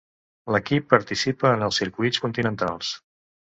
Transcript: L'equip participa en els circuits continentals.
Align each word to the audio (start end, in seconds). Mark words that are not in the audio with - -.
L'equip 0.55 0.87
participa 0.93 1.53
en 1.59 1.67
els 1.67 1.79
circuits 1.85 2.25
continentals. 2.27 2.95